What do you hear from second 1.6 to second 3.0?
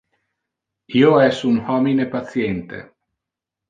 homine patiente.